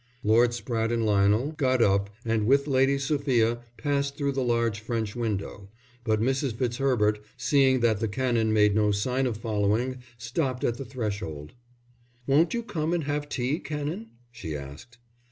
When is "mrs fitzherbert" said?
6.19-7.19